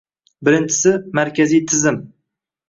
[0.47, 2.03] Birinchisi, markaziy tizim.